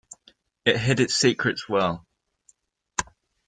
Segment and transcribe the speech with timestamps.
[0.65, 2.07] It hid its secret well.